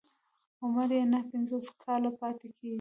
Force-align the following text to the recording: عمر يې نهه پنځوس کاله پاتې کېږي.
عمر 0.63 0.89
يې 0.97 1.03
نهه 1.11 1.23
پنځوس 1.31 1.65
کاله 1.81 2.09
پاتې 2.19 2.47
کېږي. 2.57 2.69